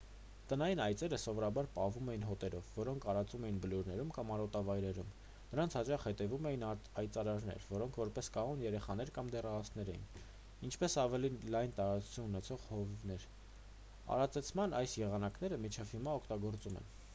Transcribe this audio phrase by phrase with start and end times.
[0.51, 5.11] տնային այծերը սովորաբար պահվում էին հոտերով որոնք արածում էին բլուրներում կամ արոտավայրերում
[5.51, 6.65] նրանց հաճախ հետևում էին
[7.01, 10.09] այծարածներ որոնք որպես կանոն երեխաներ կամ դեռահասներ էին
[10.69, 13.27] ինչպես ավելի լայն տարածուն ունեցող հովիվներ
[14.17, 16.95] արածեցման այս եղանակները մինչ հիմա օգտագործվում են